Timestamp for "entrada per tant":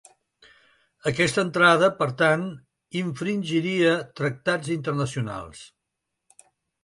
1.47-2.45